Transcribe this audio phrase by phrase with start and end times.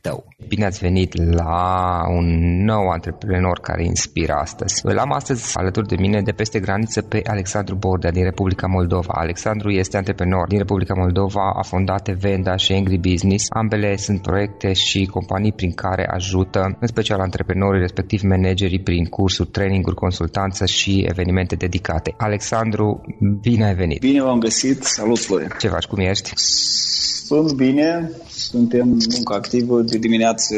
[0.00, 0.24] tău.
[0.48, 2.26] Bine ați venit la un
[2.64, 4.80] nou antreprenor care inspiră astăzi.
[4.84, 9.12] Îl am astăzi alături de mine de peste graniță pe Alexandru Bordea din Republica Moldova.
[9.16, 13.46] Alexandru este antreprenor din Republica Moldova, a fondat Venda și Angry Business.
[13.48, 19.48] Ambele sunt proiecte și companii prin care ajută în special antreprenorii, respectiv managerii prin cursuri,
[19.48, 22.14] traininguri, consultanță și evenimente dedicate.
[22.16, 23.00] Alexandru,
[23.40, 24.00] bine ai venit!
[24.00, 24.82] Bine v-am găsit!
[24.82, 25.48] Salut, Florin!
[25.58, 25.84] Ce faci?
[25.84, 26.32] Cum ești?
[27.30, 29.80] Sunt bine, suntem muncă activă.
[29.80, 30.54] De dimineață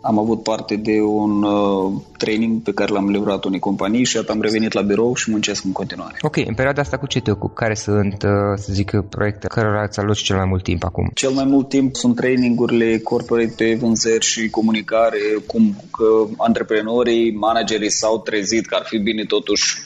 [0.00, 4.40] am avut parte de un uh, training pe care l-am livrat unei companii și am
[4.40, 6.16] revenit la birou și muncesc în continuare.
[6.20, 7.54] Ok, în perioada asta cu ce te ocupi?
[7.54, 11.10] Care sunt, uh, să zic, proiecte cărora îți aloci cel mai mult timp acum?
[11.14, 16.04] Cel mai mult timp sunt trainingurile corporate pe vânzări și comunicare, cum că
[16.36, 19.76] antreprenorii, managerii s-au trezit că ar fi bine totuși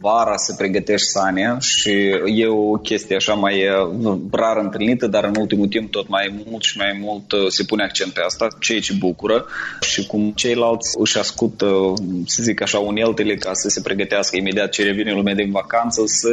[0.00, 1.90] vara să pregătești Sania și
[2.24, 3.54] e o chestie așa mai
[4.04, 7.64] uh, rar întâlnită, dar în ultimul timp tot mai mult și mai mult uh, se
[7.64, 9.46] pune accent pe asta, ceea ce bucură
[9.80, 11.66] și cum ceilalți își ascultă,
[12.26, 16.30] să zic așa, uneltele ca să se pregătească imediat ce revine lumea din vacanță să,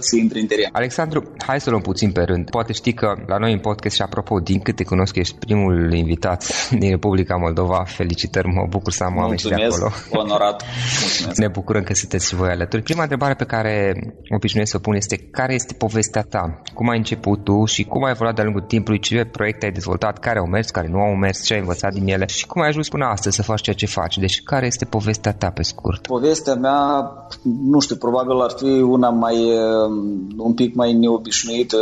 [0.00, 0.68] să intre în teren.
[0.72, 2.50] Alexandru, hai să luăm puțin pe rând.
[2.50, 6.68] Poate știi că la noi în podcast și apropo, din câte cunosc, ești primul invitat
[6.70, 7.84] din Republica Moldova.
[7.86, 9.92] Felicitări, mă bucur să am oameni de acolo.
[10.10, 10.64] onorat.
[11.02, 11.38] Mulțumesc.
[11.38, 12.82] Ne bucurăm că sunteți și voi alături.
[12.88, 13.74] Prima întrebare pe care
[14.34, 16.62] obișnuiesc să o pun este care este povestea ta?
[16.74, 19.00] Cum ai început tu și cum ai evoluat de-a lungul timpului?
[19.00, 20.18] Ce proiecte ai dezvoltat?
[20.18, 21.44] Care au mers, care nu au mers?
[21.44, 22.26] Ce ai învățat din ele?
[22.26, 24.18] Și cum ai ajuns până astăzi să faci ceea ce faci?
[24.18, 26.06] Deci care este povestea ta pe scurt?
[26.06, 27.12] Povestea mea,
[27.42, 29.36] nu știu, probabil ar fi una mai
[30.36, 31.76] un pic mai neobișnuită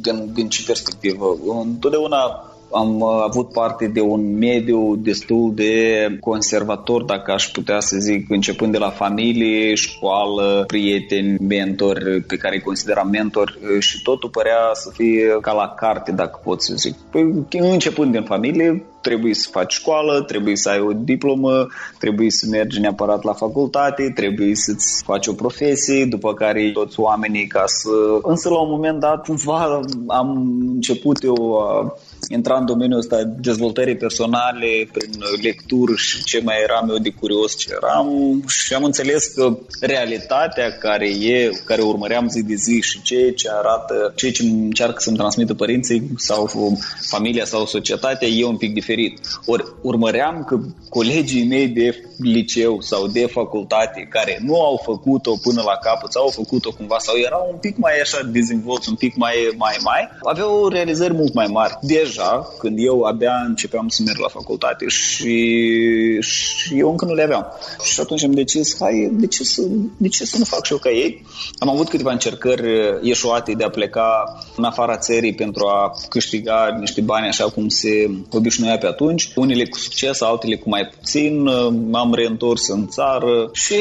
[0.00, 1.36] din, din ce perspectivă.
[1.62, 2.16] Întotdeauna
[2.72, 8.30] am uh, avut parte de un mediu destul de conservator, dacă aș putea să zic,
[8.30, 14.28] începând de la familie, școală, prieteni, mentori pe care îi consideram mentor uh, și totul
[14.28, 16.94] părea să fie ca la carte, dacă pot să zic.
[17.10, 21.66] Păi, începând din familie, trebuie să faci școală, trebuie să ai o diplomă,
[21.98, 27.46] trebuie să mergi neapărat la facultate, trebuie să-ți faci o profesie, după care toți oamenii
[27.46, 27.88] ca să...
[28.22, 31.96] Însă la un moment dat, cumva, am început eu a
[32.32, 35.10] intra în domeniul ăsta dezvoltării personale prin
[35.42, 38.08] lectură și ce mai eram eu de curios ce eram
[38.48, 43.48] și am înțeles că realitatea care e, care urmăream zi de zi și ce ce
[43.50, 46.50] arată, ce ce încearcă să-mi transmită părinții sau
[47.00, 49.20] familia sau societatea e un pic diferit.
[49.46, 50.58] Ori urmăream că
[50.88, 56.22] colegii mei de liceu sau de facultate care nu au făcut-o până la capăt sau
[56.22, 60.08] au făcut-o cumva sau erau un pic mai așa dezvolți, un pic mai mai mai,
[60.22, 61.78] aveau realizări mult mai mari.
[61.80, 62.21] Deja,
[62.58, 67.46] când eu abia începeam să merg la facultate și, și eu încă nu le aveam.
[67.82, 69.62] Și atunci am decis, hai, de ce, să,
[69.96, 71.24] de ce să nu fac și eu ca ei?
[71.58, 77.00] Am avut câteva încercări ieșuate de a pleca în afara țării pentru a câștiga niște
[77.00, 79.32] bani așa cum se obișnuia pe atunci.
[79.34, 81.42] Unele cu succes, altele cu mai puțin.
[81.90, 83.74] M-am reîntors în țară și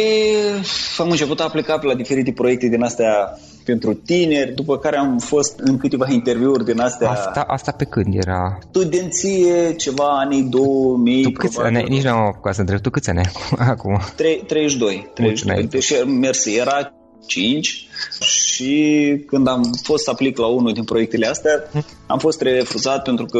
[0.97, 3.39] am început a pleca pe la diferite proiecte din astea
[3.71, 7.09] pentru tineri, după care am fost în câteva interviuri din astea.
[7.09, 8.57] Asta, asta pe când era?
[8.69, 11.23] Studenție, ceva anii 2000.
[11.23, 13.99] Tu câți ani, nici nu am apucat să întreb, tu câți ani ai acum?
[14.15, 15.11] 3, 32.
[15.13, 15.67] 32.
[15.67, 16.93] Deci, mersi, era
[17.25, 17.87] 5
[18.19, 21.63] și când am fost să aplic la unul din proiectele astea,
[22.07, 23.39] am fost refuzat pentru că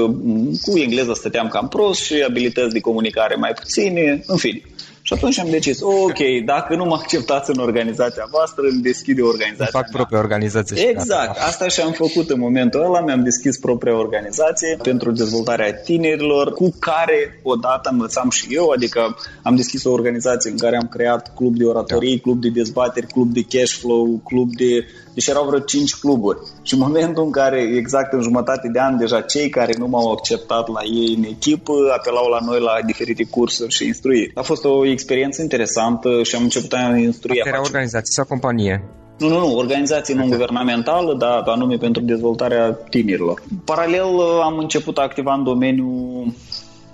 [0.61, 4.61] cu engleza stăteam cam prost și abilități de comunicare mai puține, în fine.
[5.01, 9.27] Și atunci am decis, ok, dacă nu mă acceptați în organizația voastră, îmi deschid o
[9.27, 9.79] organizație.
[9.79, 9.91] Fac mea.
[9.93, 10.87] propria organizație.
[10.89, 16.53] Exact, asta și am făcut în momentul ăla, mi-am deschis propria organizație pentru dezvoltarea tinerilor,
[16.53, 21.35] cu care odată învățam și eu, adică am deschis o organizație în care am creat
[21.35, 22.21] club de oratorii, da.
[22.21, 26.37] club de dezbateri, club de cash flow, club de deci erau vreo 5 cluburi.
[26.61, 30.11] Și în momentul în care, exact în jumătate de an, deja cei care nu m-au
[30.11, 34.31] acceptat la ei în echipă apelau la noi la diferite cursuri și instruiri.
[34.35, 37.37] A fost o experiență interesantă și am început a instrui.
[37.37, 38.83] Asta era organizație sau companie?
[39.19, 43.41] Nu, nu, nu, organizație non-guvernamentală, dar anume pentru dezvoltarea tinerilor.
[43.65, 46.33] Paralel am început a activa în domeniul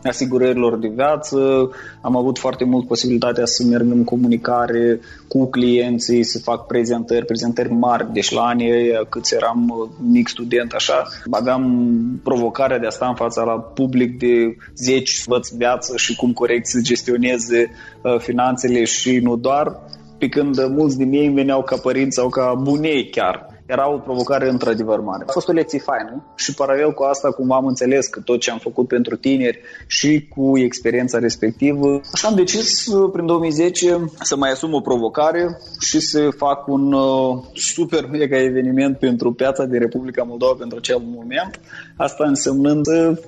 [0.04, 1.70] asigurărilor de viață,
[2.02, 7.74] am avut foarte mult posibilitatea să merg în comunicare cu clienții, să fac prezentări, prezentări
[7.74, 11.92] mari, deci la anii cât eram uh, mic student, așa, aveam
[12.24, 16.68] provocarea de a sta în fața la public de 10 văț viață și cum corect
[16.68, 17.72] să gestioneze
[18.02, 19.80] uh, finanțele și nu doar,
[20.18, 23.98] pe când mulți din ei îmi veneau ca părinți sau ca bunei chiar era o
[23.98, 25.24] provocare într-adevăr mare.
[25.28, 28.52] A fost o lecție faină și paralel cu asta, cum am înțeles că tot ce
[28.52, 34.36] am făcut pentru tineri și cu experiența respectivă, așa am decis uh, prin 2010 să
[34.36, 39.80] mai asum o provocare și să fac un uh, super mega eveniment pentru piața din
[39.80, 41.60] Republica Moldova pentru acel moment.
[41.98, 43.22] Asta însemnând să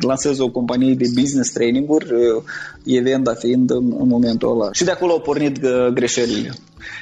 [0.00, 2.42] lansez o companie de business training-uri, uh,
[2.84, 4.68] event fiind în, în momentul ăla.
[4.72, 5.60] Și de acolo au pornit
[5.92, 6.50] greșelile.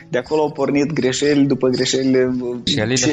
[0.09, 2.35] De acolo au pornit greșeli după greșelile.
[2.65, 3.13] Ce,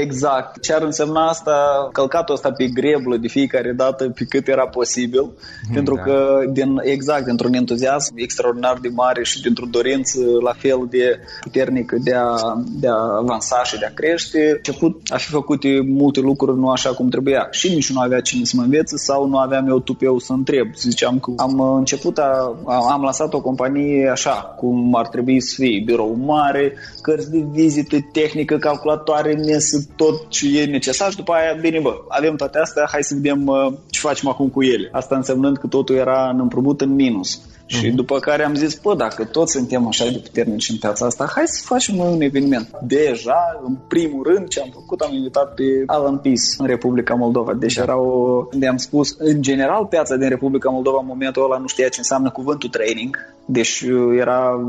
[0.00, 0.60] exact.
[0.60, 5.22] Ce ar însemna asta, călcatul ăsta pe greblă de fiecare dată pe cât era posibil,
[5.22, 6.02] mm, pentru da.
[6.02, 11.96] că din, exact, dintr-un entuziasm extraordinar de mare și dintr-o dorință la fel de puternică
[12.02, 12.34] de a,
[12.80, 16.70] de a avansa și de a crește, a început a fi făcute multe lucruri nu
[16.70, 17.48] așa cum trebuia.
[17.50, 20.74] Și nici nu avea cine să mă învețe sau nu aveam eu tupeu să întreb.
[20.74, 22.56] Ziceam că am început, a,
[22.90, 27.44] am lansat o companie așa, cum ar trebui să fie, birou birou mare, cărți de
[27.50, 32.58] vizită, tehnică, calculatoare, mesă, tot ce e necesar și după aia, bine bă, avem toate
[32.58, 34.88] astea, hai să vedem uh, ce facem acum cu ele.
[34.92, 37.40] Asta însemnând că totul era în împrumut în minus.
[37.66, 37.94] Și mm-hmm.
[37.94, 41.42] după care am zis, bă, dacă toți suntem așa de puternici în piața asta, hai
[41.46, 42.68] să facem noi un eveniment.
[42.82, 47.54] Deja, în primul rând, ce am făcut, am invitat pe Alan Peace în Republica Moldova.
[47.54, 47.82] Deci da.
[47.82, 51.66] era o, unde am spus, în general, piața din Republica Moldova în momentul ăla nu
[51.66, 53.34] știa ce înseamnă cuvântul training.
[53.46, 54.60] Deci uh, era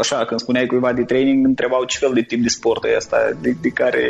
[0.00, 3.16] așa, când spuneai cuiva de training, întrebau ce fel de tip de sport e asta,
[3.40, 4.04] de, de care...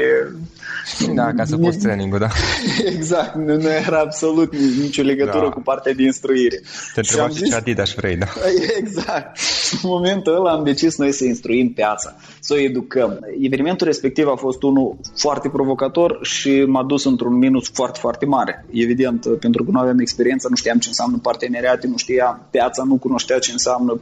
[1.15, 2.29] Da, ca să poți training da.
[2.97, 5.51] exact, nu, nu era absolut nicio legătură da.
[5.51, 6.61] cu partea de instruire.
[6.95, 7.55] Te întrebau ce zis...
[7.55, 8.26] Adidas vrei, da.
[8.81, 9.39] Exact.
[9.83, 13.19] În momentul ăla am decis noi să instruim piața, să o educăm.
[13.41, 18.65] Evenimentul respectiv a fost unul foarte provocator și m-a dus într-un minus foarte, foarte mare.
[18.73, 22.97] Evident, pentru că nu aveam experiență, nu știam ce înseamnă parteneriate, nu știam, piața nu
[22.97, 23.99] cunoștea ce înseamnă.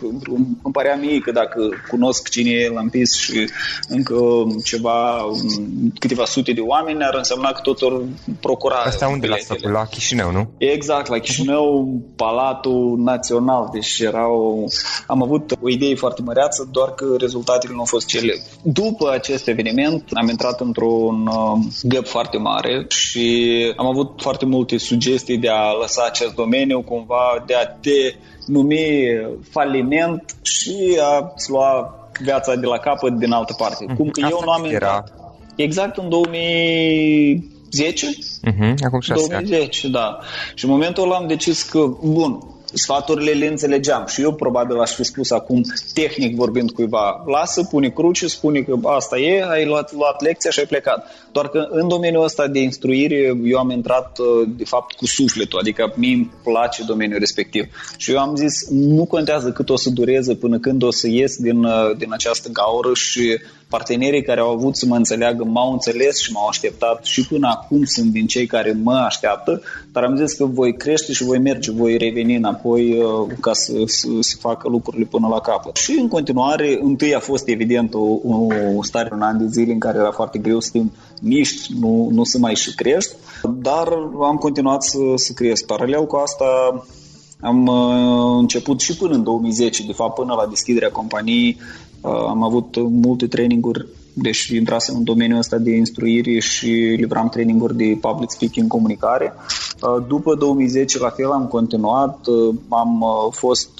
[0.62, 3.48] Îmi părea mie că dacă cunosc cine e Lampis și
[3.88, 4.16] încă
[4.64, 5.26] ceva,
[5.98, 8.08] câteva sute de oameni, ar însemna că totul
[8.40, 8.76] procura.
[8.76, 9.70] Asta unde l-ați făcut?
[9.70, 10.50] La Chișinău, nu?
[10.58, 14.68] Exact, la Chișinău, Palatul Național, deci erau,
[15.06, 18.32] am avut o idee foarte măreață, doar că rezultatele nu au fost cele.
[18.62, 24.78] După acest eveniment am intrat într-un uh, gap foarte mare și am avut foarte multe
[24.78, 28.14] sugestii de a lăsa acest domeniu, cumva de a te
[28.46, 28.86] numi
[29.50, 33.84] faliment și a lua viața de la capăt din altă parte.
[33.96, 35.12] Cum că Asta eu nu am intrat.
[35.56, 38.06] Exact în 2010.
[38.06, 39.92] Uh-huh, acum 2010, ani.
[39.92, 40.18] da.
[40.54, 44.90] Și în momentul ăla am decis că, bun, sfaturile le înțelegeam și eu probabil aș
[44.90, 45.62] fi spus acum,
[45.92, 50.58] tehnic vorbind cuiva, lasă, pune cruce, spune că asta e, ai luat, luat lecția și
[50.58, 51.06] ai plecat.
[51.32, 55.58] Doar că în domeniul ăsta de instruire eu am intrat uh, de fapt cu sufletul,
[55.58, 57.64] adică mie îmi place domeniul respectiv.
[57.96, 61.36] Și eu am zis, nu contează cât o să dureze până când o să ies
[61.36, 63.38] din, uh, din această gaură și
[63.76, 67.84] partenerii care au avut să mă înțeleagă m-au înțeles și m-au așteptat și până acum
[67.84, 69.62] sunt din cei care mă așteaptă,
[69.92, 73.72] dar am zis că voi crește și voi merge, voi reveni înapoi uh, ca să,
[73.86, 75.76] să, să facă lucrurile până la capăt.
[75.76, 78.18] Și în continuare, întâi a fost evident o,
[78.76, 82.08] o stare un an de zile în care era foarte greu să fim miști, nu,
[82.12, 83.12] nu să mai și crești,
[83.42, 83.88] dar
[84.22, 85.66] am continuat să, să cresc.
[85.66, 86.44] Paralel cu asta
[87.40, 92.42] am uh, început și până în 2010, de fapt până la deschiderea companiei, uh, am
[92.42, 98.30] avut multe traininguri, deci intrasem în domeniul ăsta de instruire și livram traininguri de public
[98.30, 99.32] speaking, comunicare.
[99.80, 102.18] Uh, după 2010, la fel, am continuat,
[102.68, 103.70] am fost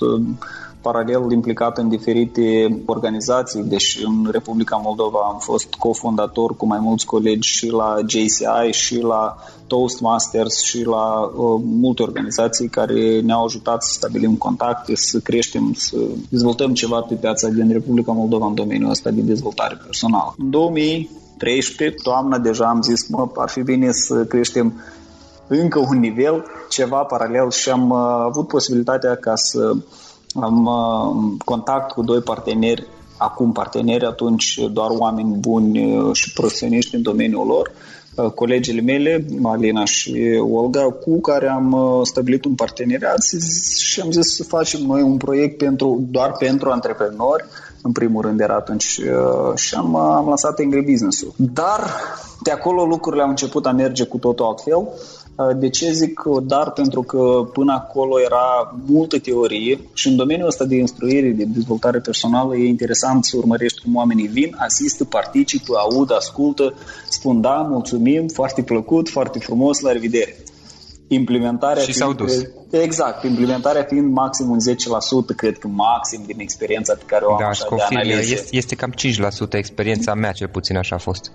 [0.85, 2.45] paralel implicat în diferite
[2.87, 8.71] organizații, deci în Republica Moldova am fost cofondator cu mai mulți colegi și la JCI
[8.71, 9.37] și la
[9.67, 15.97] Toastmasters și la uh, multe organizații care ne-au ajutat să stabilim contacte, să creștem, să
[16.29, 20.35] dezvoltăm ceva pe piața din Republica Moldova în domeniul ăsta de dezvoltare personală.
[20.39, 24.83] În 2013, toamna, deja am zis, mă, ar fi bine să creștem
[25.47, 29.73] încă un nivel, ceva paralel și am uh, avut posibilitatea ca să
[30.41, 32.87] am uh, contact cu doi parteneri,
[33.17, 37.73] acum parteneri, atunci doar oameni buni uh, și profesioniști în domeniul lor,
[38.15, 43.23] uh, colegele mele, Alina și Olga, cu care am stabilit un parteneriat
[43.79, 47.45] și am zis să facem noi un proiect pentru, doar pentru antreprenori,
[47.83, 49.01] în primul rând era atunci
[49.55, 51.33] și am, am lansat Angry Business-ul.
[51.37, 51.81] Dar
[52.43, 54.77] de acolo lucrurile au început a merge cu totul altfel.
[54.77, 54.93] Uh,
[55.57, 56.71] de ce zic dar?
[56.71, 61.99] Pentru că până acolo era multă teorie și în domeniul ăsta de instruire, de dezvoltare
[61.99, 66.75] personală, e interesant să urmărești cum oamenii vin, asistă, participă, aud, ascultă,
[67.09, 70.37] spun da, mulțumim, foarte plăcut, foarte frumos, la revedere.
[71.09, 72.43] Implementarea și s-au dus.
[72.71, 74.59] Exact, implementarea fiind maxim un
[75.33, 78.33] 10%, cred că maxim din experiența pe care o am da, așa confirm, de analize.
[78.33, 78.93] Este, este cam
[79.47, 81.33] 5% experiența mea, cel puțin așa a fost.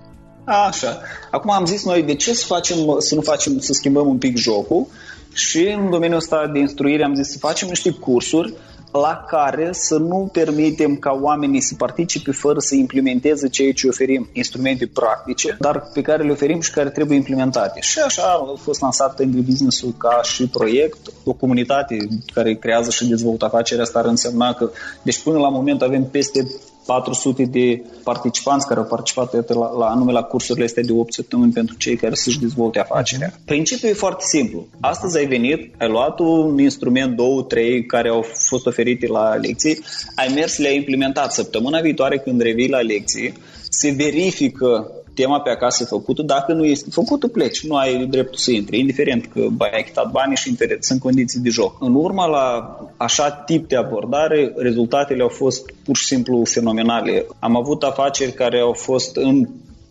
[0.49, 1.01] Așa.
[1.31, 4.37] Acum am zis noi, de ce să, facem, să nu facem, să schimbăm un pic
[4.37, 4.87] jocul
[5.33, 8.53] și în domeniul ăsta de instruire am zis să facem niște cursuri
[8.91, 14.29] la care să nu permitem ca oamenii să participe fără să implementeze ceea ce oferim,
[14.33, 17.79] instrumente practice, dar pe care le oferim și care trebuie implementate.
[17.81, 23.07] Și așa a fost lansat Angry Business-ul ca și proiect, o comunitate care creează și
[23.07, 24.69] dezvoltă afacerea asta ar însemna că,
[25.01, 26.47] deci până la moment avem peste
[26.89, 31.51] 400 de participanți care au participat la, la anume la cursurile astea de 8 săptămâni
[31.51, 33.33] pentru cei care să-și dezvolte afacerea.
[33.45, 34.67] Principiul e foarte simplu.
[34.79, 39.79] Astăzi ai venit, ai luat un instrument, două, trei care au fost oferite la lecții,
[40.15, 41.33] ai mers, le-ai implementat.
[41.33, 43.33] Săptămâna viitoare când revii la lecții,
[43.69, 44.91] se verifică
[45.21, 49.25] tema pe acasă făcută, dacă nu este făcută, pleci, nu ai dreptul să intri, indiferent
[49.33, 51.77] că ai achitat banii și sunt condiții de joc.
[51.79, 57.25] În urma la așa tip de abordare, rezultatele au fost pur și simplu fenomenale.
[57.39, 59.47] Am avut afaceri care au fost în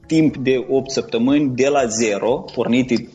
[0.06, 3.08] timp de 8 săptămâni de la zero, pornite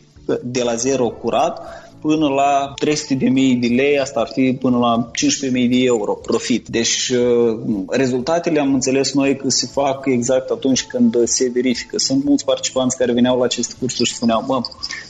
[0.43, 1.61] de la zero curat,
[2.03, 5.85] până la 300 de mii de lei, asta ar fi până la 15 mii de
[5.85, 6.67] euro profit.
[6.67, 11.97] Deci uh, rezultatele am înțeles noi că se fac exact atunci când se verifică.
[11.97, 14.61] Sunt mulți participanți care veneau la aceste cursuri și spuneau, bă,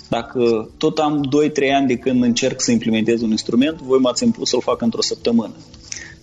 [0.09, 1.29] dacă tot am
[1.69, 5.01] 2-3 ani de când încerc să implementez un instrument, voi m-ați impus să-l fac într-o
[5.01, 5.53] săptămână.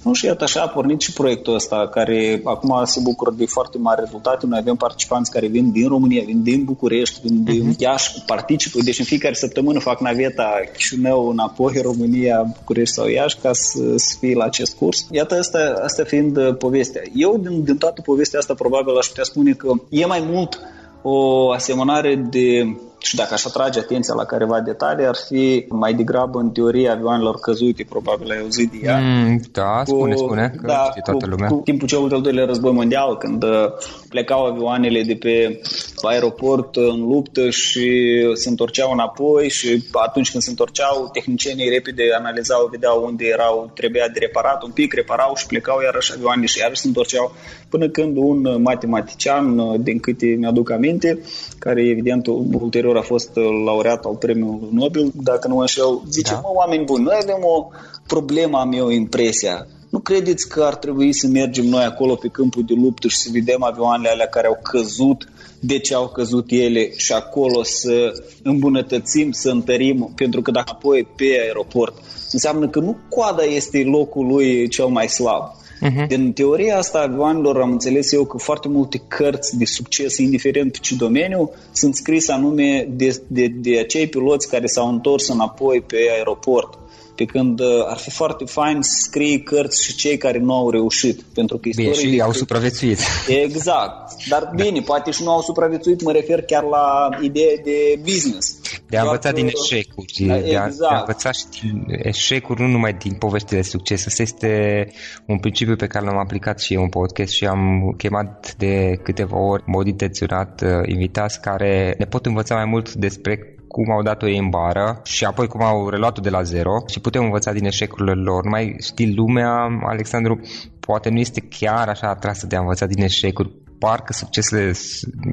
[0.03, 3.79] Nu, și iată așa a pornit și proiectul ăsta, care acum se bucură de foarte
[3.79, 4.47] mari rezultate.
[4.47, 7.79] Noi avem participanți care vin din România, vin din București, vin din uh-huh.
[7.79, 8.79] Iași, participă.
[8.83, 14.17] Deci în fiecare săptămână fac naveta Chișinău înapoi, România, București sau Iași, ca să, să
[14.21, 15.07] fie la acest curs.
[15.11, 17.03] Iată asta, asta fiind uh, povestea.
[17.15, 20.59] Eu, din, din toată povestea asta, probabil aș putea spune că e mai mult
[21.03, 26.39] o asemănare de și dacă aș atrage atenția la careva detalii, ar fi mai degrabă
[26.39, 28.99] în teoria avioanelor căzute, probabil ai auzit de ea.
[28.99, 31.49] Mm, da, cu, spune, spune, că da, știe toată lumea.
[31.49, 33.67] Cu, cu timpul celui de-al doilea război mondial, când uh,
[34.09, 35.61] plecau avioanele de pe
[36.03, 37.91] aeroport în luptă și
[38.35, 44.09] se întorceau înapoi și atunci când se întorceau, tehnicienii repede analizau, vedeau unde erau, trebuia
[44.13, 47.33] de reparat un pic, reparau și plecau iarăși avioanele și iarăși se întorceau
[47.69, 51.19] până când un matematician, uh, din câte mi-aduc aminte,
[51.59, 56.33] care evident ulterior anterior a fost uh, laureat al premiului Nobel, dacă nu așa, zice,
[56.33, 56.41] da.
[56.43, 57.69] mă, oameni buni, noi avem o
[58.07, 59.67] problemă, am eu impresia.
[59.91, 63.29] Nu credeți că ar trebui să mergem noi acolo pe câmpul de luptă și să
[63.33, 65.29] vedem avioanele alea care au căzut,
[65.61, 71.09] de ce au căzut ele și acolo să îmbunătățim, să întărim, pentru că dacă apoi
[71.17, 71.95] pe aeroport
[72.33, 75.43] înseamnă că nu coada este locul lui cel mai slab.
[75.83, 76.07] Uh-huh.
[76.07, 80.81] Din teoria asta a avioanelor am înțeles eu că foarte multe cărți de succes, indiferent
[80.81, 85.97] ce domeniu, sunt scrise anume de, de, de acei piloți care s-au întors înapoi pe
[86.17, 86.79] aeroport.
[87.17, 90.71] Pe când uh, ar fi foarte fain să scrie cărți și cei care nu au
[90.71, 91.23] reușit.
[91.35, 92.23] Pentru că bine, și de...
[92.23, 92.99] au supraviețuit.
[93.29, 94.13] Exact.
[94.29, 94.65] Dar da.
[94.65, 98.59] bine, poate și nu au supraviețuit, mă refer chiar la ideea de business.
[98.89, 100.13] De a învăța din eșecuri.
[100.27, 100.79] Da, de, a, exact.
[100.79, 104.07] de a învăța și din eșecuri, nu numai din povești de succes.
[104.07, 104.87] Asta este
[105.27, 109.39] un principiu pe care l-am aplicat și eu în podcast și am chemat de câteva
[109.39, 114.29] ori mod intenționat uh, invitați care ne pot învăța mai mult despre cum au dat-o
[114.29, 117.65] ei în bară și apoi cum au reluat-o de la zero și putem învăța din
[117.65, 118.45] eșecurile lor.
[118.45, 120.41] Nu mai știi lumea, Alexandru,
[120.81, 123.51] poate nu este chiar așa atrasă de a învăța din eșecuri,
[123.81, 124.73] parcă succesele,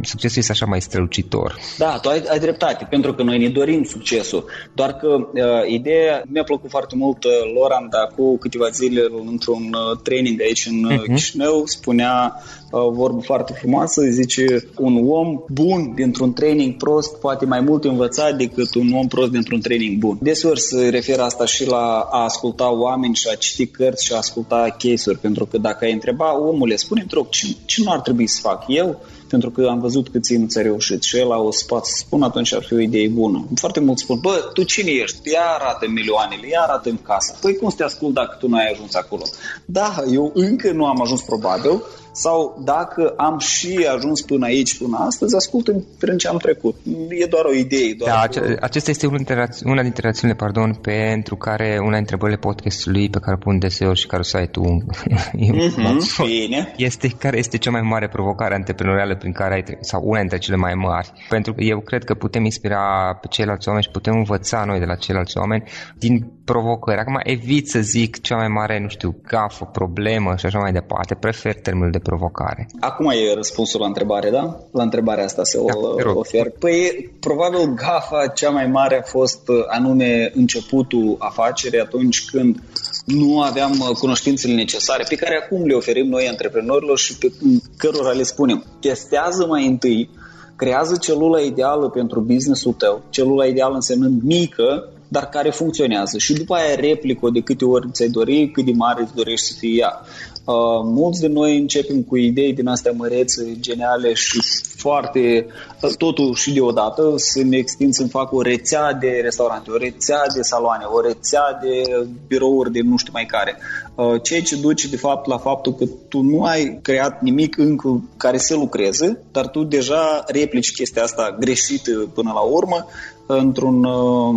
[0.02, 1.56] succesul este așa mai strălucitor.
[1.78, 4.46] Da, tu ai, ai dreptate, pentru că noi ne dorim succesul.
[4.74, 9.64] Doar că uh, ideea, mi-a plăcut foarte mult uh, Loran, dar cu câteva zile într-un
[9.74, 11.14] uh, training aici în uh, uh-huh.
[11.14, 12.34] Chișinău, spunea
[12.72, 17.84] uh, o vorbă foarte frumoasă, zice un om bun dintr-un training prost poate mai mult
[17.84, 20.18] învăța decât un om prost dintr-un training bun.
[20.22, 24.18] Deseori se referă asta și la a asculta oameni și a citi cărți și a
[24.18, 28.28] asculta case-uri, pentru că dacă ai întreba omule, spune-mi rog, ce, ce nu ar trebui
[28.28, 31.28] să să fac eu, pentru că am văzut că ție nu ți-a reușit și el
[31.28, 33.48] o să poată să spun, atunci ar fi o idee bună.
[33.56, 35.32] Foarte mulți spun, bă, tu cine ești?
[35.32, 37.36] Ia arată milioanele, ia arată în casa.
[37.42, 39.24] Păi cum să te ascult dacă tu nu ai ajuns acolo?
[39.66, 41.84] Da, eu încă nu am ajuns probabil,
[42.18, 46.76] sau dacă am și ajuns până aici, până astăzi, ascult prin ce am trecut.
[47.10, 47.94] E doar o idee.
[47.98, 51.98] Doar da, ace- acesta este una dintre, una dintre rațiunile pardon, pentru care una dintre
[52.00, 56.74] întrebările podcastului pe care pun deseori și care o să ai tu mm-hmm, bine.
[56.78, 60.38] este care este cea mai mare provocare antreprenorială prin care ai tre- sau una dintre
[60.38, 61.12] cele mai mari.
[61.30, 64.86] Pentru că eu cred că putem inspira pe ceilalți oameni și putem învăța noi de
[64.86, 65.64] la ceilalți oameni
[65.96, 67.00] din provocări.
[67.00, 71.16] Acum evit să zic cea mai mare, nu știu, gafă, problemă și așa mai departe.
[71.16, 72.68] Prefer termenul de provocare.
[72.80, 74.60] Acum e răspunsul la întrebare, da?
[74.72, 76.52] La întrebarea asta să da, o ofer.
[76.60, 82.60] Păi, probabil gafa cea mai mare a fost uh, anume începutul afacerii atunci când
[83.08, 87.32] nu aveam uh, cunoștințele necesare pe care acum le oferim noi antreprenorilor și pe
[87.78, 88.66] cărora le spunem.
[88.80, 90.10] Testează mai întâi,
[90.56, 96.54] creează celula ideală pentru businessul tău, celula ideală însemnând mică, dar care funcționează și după
[96.54, 100.02] aia replică de câte ori ți-ai dori, cât de mare îți dorești să fie ea.
[100.46, 104.40] Uh, mulți de noi începem cu idei din astea mărețe, geniale și
[104.88, 105.48] foarte,
[105.82, 110.22] uh, totul și deodată, să ne extind să fac o rețea de restaurante, o rețea
[110.36, 111.82] de saloane, o rețea de
[112.28, 113.58] birouri de nu știu mai care.
[113.96, 118.02] Uh, ceea ce duce de fapt la faptul că tu nu ai creat nimic încă
[118.18, 122.88] care să lucreze, dar tu deja replici chestia asta greșită până la urmă
[123.26, 124.36] într-un uh,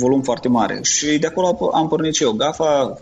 [0.00, 0.78] volum foarte mare.
[0.82, 2.32] Și de acolo am pornit și eu.
[2.32, 2.98] GAFA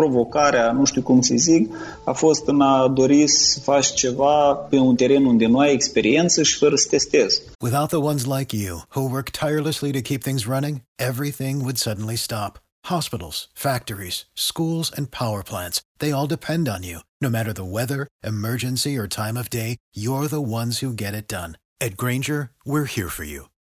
[0.00, 4.76] provocarea, nu știu cum să zic, a fost în a dori să faci ceva pe
[4.76, 7.42] un teren unde nu ai experiență și fără să testezi.
[7.60, 12.16] Without the ones like you, who work tirelessly to keep things running, everything would suddenly
[12.16, 12.52] stop.
[12.94, 16.98] Hospitals, factories, schools, and power plants, they all depend on you.
[17.20, 21.28] No matter the weather, emergency, or time of day, you're the ones who get it
[21.28, 21.52] done.
[21.86, 23.49] At Granger, we're here for you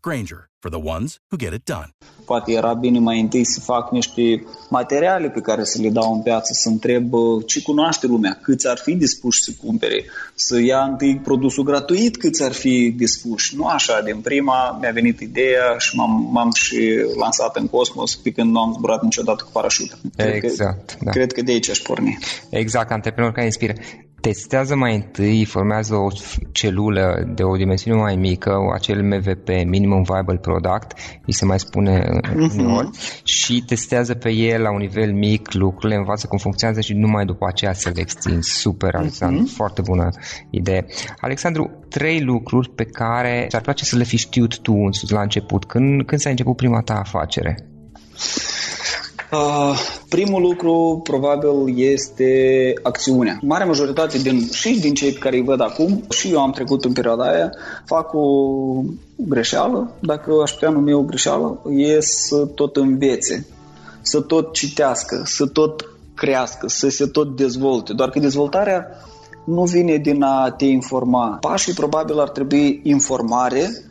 [0.00, 1.88] Granger, for the ones who get it done.
[2.24, 6.22] Poate era bine mai întâi să fac niște materiale pe care să le dau în
[6.22, 10.82] piață, să întreb uh, ce cunoaște lumea, câți ar fi dispuși să cumpere, să ia
[10.82, 13.56] întâi produsul gratuit, câți ar fi dispuși.
[13.56, 18.30] Nu așa, din prima mi-a venit ideea și m-am, m-am și lansat în cosmos pe
[18.30, 19.98] când nu am zburat niciodată cu parașută.
[20.16, 20.90] Cred exact.
[20.90, 21.10] Că, da.
[21.10, 22.18] Cred că de aici aș porni.
[22.50, 23.72] Exact, antreprenor care inspiră
[24.32, 26.08] testează mai întâi, formează o
[26.52, 30.92] celulă de o dimensiune mai mică, acel MVP, Minimum Viable Product,
[31.26, 33.22] îi se mai spune uh-huh.
[33.24, 37.46] și testează pe el la un nivel mic lucrurile, învață cum funcționează și numai după
[37.48, 38.50] aceea să le extinzi.
[38.50, 39.54] Super, Alexandru, uh-huh.
[39.56, 40.08] foarte bună
[40.50, 40.86] idee.
[41.20, 45.64] Alexandru, trei lucruri pe care ți-ar place să le fi știut tu însuți la început,
[45.64, 47.68] când, când s-a început prima ta afacere?
[49.32, 53.38] Uh, primul lucru probabil este acțiunea.
[53.42, 56.84] Marea majoritate din, și din cei pe care îi văd acum, și eu am trecut
[56.84, 57.50] în perioada aia,
[57.84, 58.26] fac o
[59.16, 63.46] greșeală, dacă aș putea numi o greșeală, e să tot învețe,
[64.00, 67.92] să tot citească, să tot crească, să se tot dezvolte.
[67.92, 68.86] Doar că dezvoltarea
[69.44, 71.38] nu vine din a te informa.
[71.40, 73.84] Pașii probabil ar trebui informare,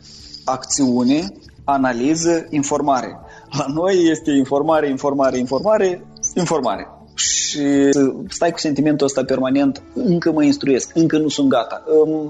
[0.44, 1.32] acțiune,
[1.64, 3.20] analiză, informare.
[3.50, 6.88] La noi este informare, informare, informare, informare.
[7.14, 7.90] Și
[8.28, 11.82] stai cu sentimentul ăsta permanent, încă mă instruiesc, încă nu sunt gata,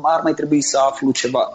[0.03, 1.53] ar mai trebui să aflu ceva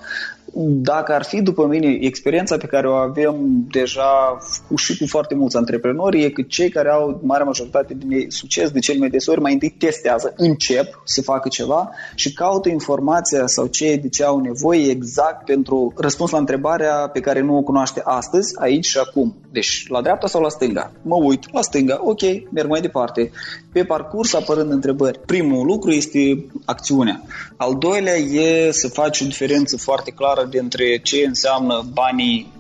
[0.62, 3.36] dacă ar fi, după mine, experiența pe care o avem
[3.72, 4.38] deja
[4.68, 8.70] cu, și cu foarte mulți antreprenori, e că cei care au marea majoritate din succes
[8.70, 13.48] de cel mai des ori mai întâi testează, încep să facă ceva și caută informația
[13.48, 17.62] sau ce de ce au nevoie exact pentru răspuns la întrebarea pe care nu o
[17.62, 19.36] cunoaște astăzi, aici și acum.
[19.52, 20.92] Deci, la dreapta sau la stânga?
[21.02, 23.32] Mă uit, la stânga, ok, merg mai departe.
[23.72, 25.20] Pe parcurs apărând întrebări.
[25.26, 27.22] Primul lucru este acțiunea.
[27.58, 32.52] Al doilea e să faci o diferență foarte clară dintre ce înseamnă banii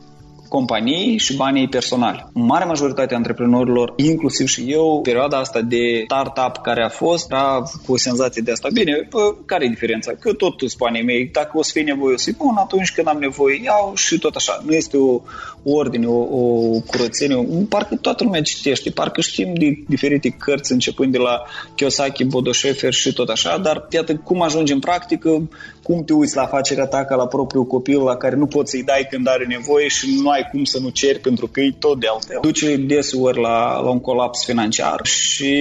[0.55, 2.25] companii și banii personali.
[2.33, 7.63] Marea majoritate a antreprenorilor, inclusiv și eu, perioada asta de startup care a fost, era
[7.85, 8.67] cu o senzație de asta.
[8.73, 10.11] Bine, pă, care e diferența?
[10.19, 11.29] Că tot sunt banii mei.
[11.31, 14.35] Dacă o să fie nevoie, o să bun, atunci când am nevoie, iau și tot
[14.35, 14.61] așa.
[14.65, 15.21] Nu este o
[15.63, 17.47] ordine, o, o curățenie.
[17.69, 21.41] Parcă toată lumea citește, parcă știm de diferite cărți, începând de la
[21.75, 25.49] Kiyosaki, Bodo Schäfer și tot așa, dar iată cum ajungi în practică,
[25.83, 28.83] cum te uiți la afacerea ta ca la propriul copil la care nu poți să-i
[28.83, 31.99] dai când are nevoie și nu ai cum să nu ceri pentru că e tot
[31.99, 32.37] de altfel.
[32.41, 35.55] Duce deseori la, la un colaps financiar și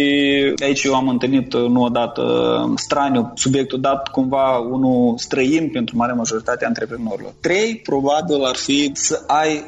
[0.62, 2.22] aici eu am întâlnit nu odată
[2.76, 7.32] straniu subiectul dat cumva unul străin pentru mare majoritate a antreprenorilor.
[7.40, 9.64] Trei, probabil, ar fi să ai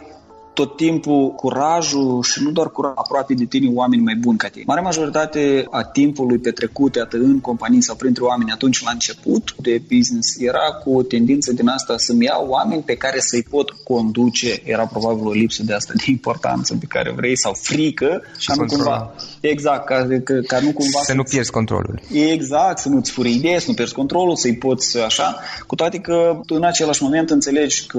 [0.54, 4.64] tot timpul curajul și nu doar curajul aproape de tine oameni mai buni ca tine.
[4.66, 9.82] Mare majoritate a timpului petrecut atât în companii sau printre oameni atunci la început de
[9.94, 14.60] business era cu o tendință din asta să-mi iau oameni pe care să-i pot conduce.
[14.64, 18.54] Era probabil o lipsă de asta de importanță pe care vrei sau frică și ca
[18.54, 22.00] nu cumva exact, ca, ca, ca nu cumva să nu pierzi controlul.
[22.12, 26.40] Exact, să nu-ți furi idee, să nu pierzi controlul, să-i poți așa, cu toate că
[26.46, 27.98] în același moment înțelegi că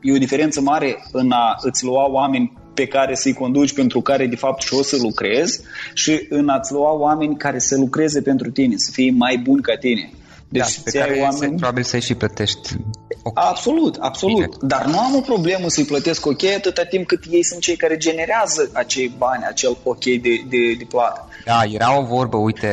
[0.00, 4.26] e o diferență mare în a îți lua oameni pe care să-i conduci, pentru care
[4.26, 5.60] de fapt și o să lucrezi
[5.94, 9.76] și în a-ți lua oameni care să lucreze pentru tine, să fie mai buni ca
[9.76, 10.10] tine.
[10.48, 11.38] Deci da, pe care oameni...
[11.38, 12.76] se, probabil să-i și plătești
[13.22, 13.44] okay.
[13.48, 14.34] Absolut, absolut.
[14.34, 14.48] Bine.
[14.60, 17.96] Dar nu am o problemă să-i plătesc ok atâta timp cât ei sunt cei care
[17.96, 21.28] generează acei bani, acel ok de, de, de plată.
[21.44, 22.68] Da, era o vorbă, uite,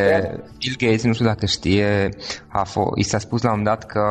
[0.57, 2.09] Bill Gates, nu știu dacă știe,
[2.47, 4.01] a f- i s-a spus la un dat că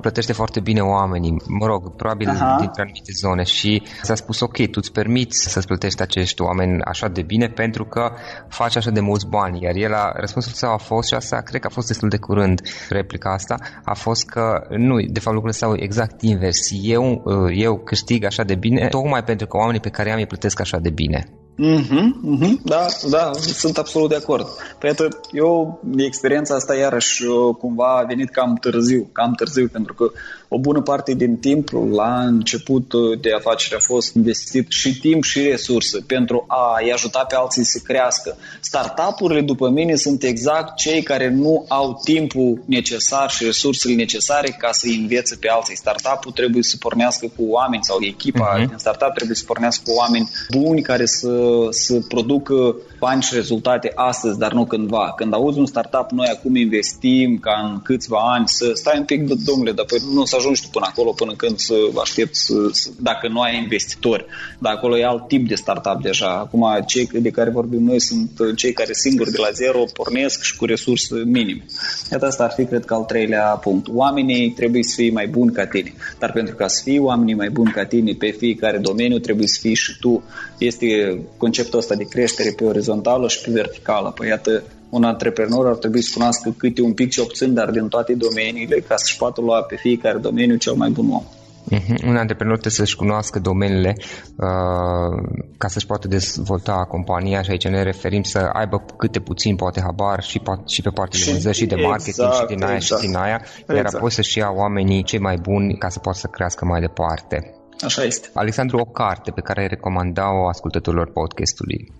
[0.00, 2.56] plătește foarte bine oamenii, mă rog, probabil Aha.
[2.58, 7.08] dintre anumite zone și s-a spus ok, tu îți permiți să-ți plătești acești oameni așa
[7.08, 8.12] de bine pentru că
[8.48, 11.60] faci așa de mulți bani, iar el a, răspunsul său a fost și asta cred
[11.60, 15.58] că a fost destul de curând, replica asta, a fost că nu, de fapt lucrurile
[15.58, 17.22] stau exact invers, eu,
[17.54, 20.78] eu câștig așa de bine tocmai pentru că oamenii pe care am îi plătesc așa
[20.78, 21.26] de bine.
[21.54, 24.46] Mhm, mhm, da, da, sunt absolut de acord.
[24.78, 24.94] Păi
[25.32, 30.10] eu, experiența asta iarăși uh, cumva a venit cam târziu, cam târziu, pentru că
[30.48, 35.22] o bună parte din timp la început uh, de afacere a fost investit și timp
[35.24, 38.36] și resurse pentru a-i ajuta pe alții să crească.
[38.60, 44.72] Startup-urile, după mine, sunt exact cei care nu au timpul necesar și resursele necesare ca
[44.72, 45.76] să învețe pe alții.
[45.76, 48.66] Startup-ul trebuie să pornească cu oameni sau echipa uh-huh.
[48.66, 53.92] din startup trebuie să pornească cu oameni buni care să să producă bani și rezultate
[53.94, 55.12] astăzi, dar nu cândva.
[55.16, 59.20] Când auzi un startup, noi acum investim ca în câțiva ani să stai un pic,
[59.44, 62.54] domnule, dar păi nu o să ajungi tu până acolo până când să aștept să,
[62.70, 64.24] să, dacă nu ai investitori.
[64.58, 66.30] Dar acolo e alt tip de startup deja.
[66.44, 70.56] Acum cei de care vorbim noi sunt cei care singuri de la zero pornesc și
[70.56, 71.64] cu resurse minime.
[72.12, 73.86] Iată asta ar fi, cred că, al treilea punct.
[73.90, 75.94] Oamenii trebuie să fie mai buni ca tine.
[76.18, 79.58] Dar pentru ca să fii oamenii mai buni ca tine pe fiecare domeniu, trebuie să
[79.60, 80.22] fii și tu.
[80.58, 84.10] Este conceptul ăsta de creștere pe orizontală și pe verticală.
[84.10, 87.88] Păi iată, un antreprenor ar trebui să cunoască câte un pic ce obțin, dar din
[87.88, 91.24] toate domeniile, ca să-și poată lua pe fiecare domeniu cel mai bun om.
[91.72, 92.06] Uh-huh.
[92.06, 97.82] Un antreprenor trebuie să-și cunoască domeniile uh, ca să-și poată dezvolta compania și aici ne
[97.82, 101.74] referim să aibă câte puțin poate habar și, și pe partea de vânzări și de
[101.74, 103.94] marketing exact, și din aia exact, și din aia, iar exact.
[103.94, 107.36] apoi să-și ia oamenii cei mai buni ca să poată să crească mai departe.
[107.84, 108.28] Așa este.
[108.34, 111.92] Alexandru, o carte pe care ai recomanda-o ascultătorilor podcastului?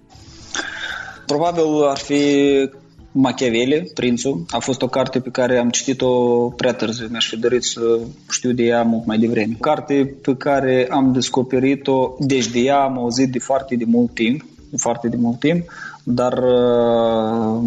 [1.27, 2.21] Probabil ar fi
[3.13, 4.45] Machiavelli, Prințul.
[4.49, 7.07] A fost o carte pe care am citit-o prea târziu.
[7.11, 7.99] Mi-aș fi dorit să
[8.31, 9.57] știu de ea mult mai devreme.
[9.61, 14.45] Carte pe care am descoperit-o, deci de ea am auzit de foarte de mult timp,
[14.77, 15.65] foarte de mult timp,
[16.05, 17.63] dar uh,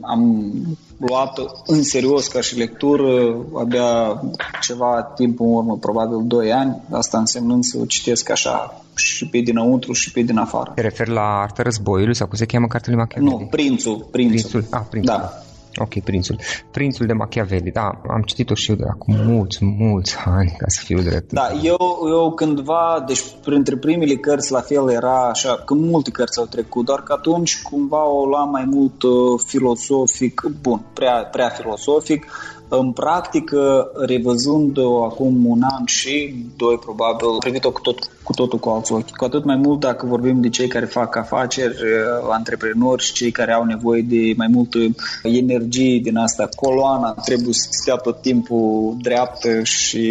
[0.00, 0.52] am
[0.96, 4.22] luat în serios ca și lectură abia
[4.60, 9.38] ceva timp în urmă, probabil 2 ani, asta însemnând să o citesc așa și pe
[9.38, 10.72] dinăuntru și pe din afară.
[10.74, 13.30] Te referi la Arta Războiului sau cum se cheamă cartele Machiavelli?
[13.30, 14.08] Nu, Prințul.
[14.10, 14.50] Prințul.
[14.50, 14.78] prințul.
[14.78, 15.14] Ah, Prințul.
[15.16, 15.32] Da.
[15.76, 16.38] Ok, Prințul.
[16.70, 20.80] Prințul de Machiavelli, da, am citit-o și eu de acum mulți, mulți ani, ca să
[20.84, 21.32] fiu drept.
[21.32, 26.38] Da, eu, eu cândva, deci printre primele cărți la fel era așa, că multe cărți
[26.38, 29.12] au trecut, doar că atunci cumva o luam mai mult uh,
[29.46, 32.26] filosofic, bun, prea, prea filosofic,
[32.68, 38.68] în practică, revăzând-o acum un an și doi, probabil, privit-o cu, tot, cu totul cu
[38.68, 39.10] alți ochi.
[39.16, 43.30] Cu atât mai mult dacă vorbim de cei care fac afaceri, uh, antreprenori și cei
[43.30, 44.78] care au nevoie de mai multă
[45.22, 46.48] energie din asta.
[46.56, 50.04] Coloana trebuie să stea tot timpul dreaptă și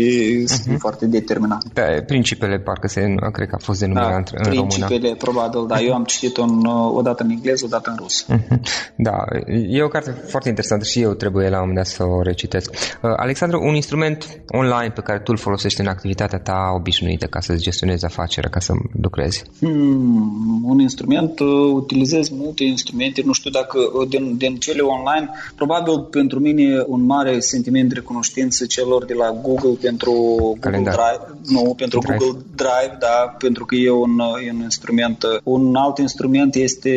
[0.45, 0.77] să fie uh-huh.
[0.77, 1.63] foarte determinat.
[1.73, 5.15] Da, principele, parcă se, cred că a fost denumirea da, în principele, română.
[5.15, 5.77] probabil, da.
[5.77, 5.87] Uh-huh.
[5.87, 8.25] Eu am citit-o în, uh, o dată în engleză, o dată în rus.
[8.25, 8.59] Uh-huh.
[8.95, 9.17] Da,
[9.69, 12.37] e o carte foarte interesantă și eu trebuie la un moment dat să o recitesc
[12.49, 12.97] citesc.
[13.01, 17.39] Uh, Alexandru, un instrument online pe care tu îl folosești în activitatea ta obișnuită ca
[17.39, 19.43] să-ți gestionezi afacerea, ca să lucrezi?
[19.59, 25.29] Hmm, un instrument, uh, utilizez multe instrumente, nu știu dacă uh, din, din cele online,
[25.55, 30.13] probabil pentru mine un mare sentiment de recunoștință celor de la Google pentru
[30.59, 30.95] Calendar.
[30.95, 32.17] Google Drive, nu, pentru Drive.
[32.17, 35.25] Google Drive, da, pentru că e un, e un instrument.
[35.43, 36.91] Un alt instrument este,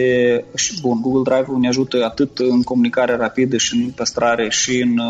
[0.54, 5.00] și bun, Google Drive ne ajută atât în comunicare rapidă și în păstrare și în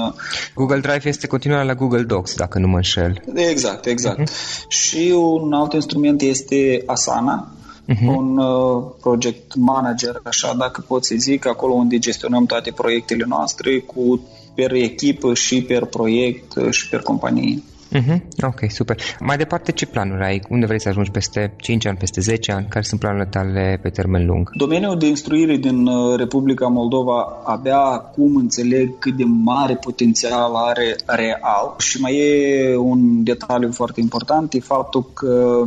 [0.55, 3.23] Google Drive este continuarea la Google Docs, dacă nu mă înșel.
[3.35, 4.21] Exact, exact.
[4.21, 4.69] Uh-huh.
[4.69, 7.49] Și un alt instrument este Asana,
[7.88, 8.07] uh-huh.
[8.16, 13.79] un uh, project manager, așa dacă pot să zic, acolo unde gestionăm toate proiectele noastre
[13.79, 14.21] cu
[14.55, 17.62] per echipă și per proiect și per companie.
[17.93, 18.21] Uh-huh.
[18.43, 18.97] Ok, super.
[19.21, 20.43] Mai departe, ce planuri ai?
[20.49, 22.67] Unde vrei să ajungi peste 5 ani, peste 10 ani?
[22.69, 24.51] Care sunt planurile tale pe termen lung?
[24.55, 30.97] Domeniul de instruire din uh, Republica Moldova abia acum înțeleg cât de mare potențial are
[31.07, 35.65] real și mai e un detaliu foarte important, e faptul că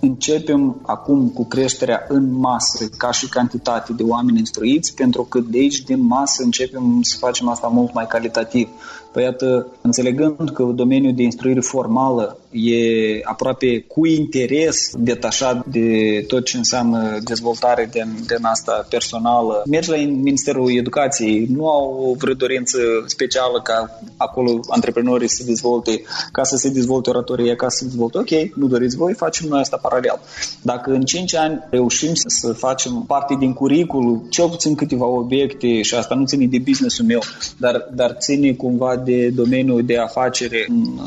[0.00, 5.58] începem acum cu creșterea în masă, ca și cantitate de oameni instruiți, pentru că de
[5.58, 8.68] aici, din masă, începem să facem asta mult mai calitativ.
[9.12, 16.44] Păi iată, înțelegând că domeniul de instruire formală e aproape cu interes detașat de tot
[16.44, 19.62] ce înseamnă dezvoltare din, din asta personală.
[19.70, 26.02] Mergi la Ministerul Educației, nu au o vreo dorință specială ca acolo antreprenorii să dezvolte,
[26.32, 28.18] ca să se dezvolte oratoria, ca să se dezvolte.
[28.18, 30.20] Ok, nu doriți voi, facem noi asta paralel.
[30.62, 35.94] Dacă în 5 ani reușim să facem parte din curicul, cel puțin câteva obiecte, și
[35.94, 37.20] asta nu ține de business-ul meu,
[37.56, 41.00] dar, dar ține cumva de domeniul de afacere în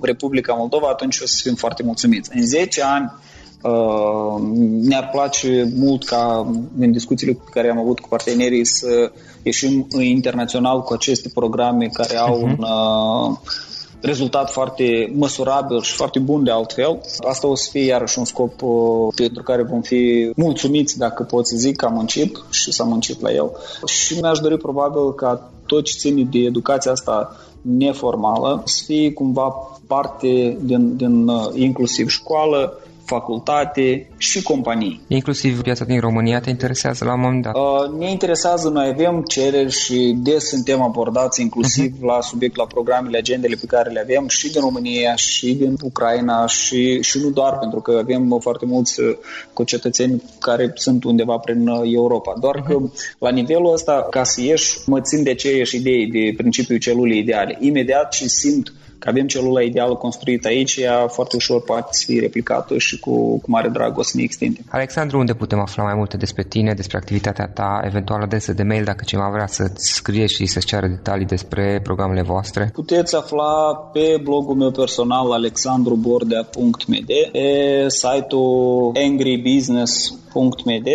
[0.00, 2.30] Republica Moldova, atunci o să fim foarte mulțumiți.
[2.34, 3.12] În 10 ani
[3.62, 4.42] uh,
[4.82, 10.82] ne-ar place mult ca în discuțiile pe care am avut cu partenerii să ieșim internațional
[10.82, 12.56] cu aceste programe care au uh-huh.
[12.56, 12.64] un
[14.00, 17.00] rezultat foarte măsurabil și foarte bun de altfel.
[17.28, 21.46] Asta o să fie iarăși un scop uh, pentru care vom fi mulțumiți, dacă pot
[21.46, 23.50] să zic, că am muncit și s-a muncit la el.
[23.86, 29.54] Și mi-aș dori probabil ca tot ce ține de educația asta neformală să fie cumva
[29.86, 35.00] parte din, din uh, inclusiv școală, facultate și companii.
[35.06, 37.54] Inclusiv piața din România te interesează la un moment dat?
[37.54, 42.06] Uh, ne interesează, noi avem cereri și des suntem abordați inclusiv uh-huh.
[42.06, 46.46] la subiect, la programele, agendele pe care le avem și din România și din Ucraina
[46.46, 51.68] și, și nu doar, pentru că avem foarte mulți uh, cetățeni care sunt undeva prin
[51.68, 52.34] uh, Europa.
[52.40, 52.66] Doar uh-huh.
[52.66, 52.78] că
[53.18, 57.56] la nivelul ăsta, ca să ieși, mă țin de aceeași idei de principiul celulei ideale.
[57.60, 62.78] Imediat și simt că avem celula ideală construită aici, ea foarte ușor poate fi replicată
[62.78, 64.64] și cu, cu mare drag o să ne extindem.
[64.68, 68.84] Alexandru, unde putem afla mai multe despre tine, despre activitatea ta, eventual adresă de mail
[68.84, 72.70] dacă cineva vrea să-ți scrie și să-ți ceară detalii despre programele voastre?
[72.72, 80.88] Puteți afla pe blogul meu personal alexandrubordea.md, pe site-ul angrybusiness.md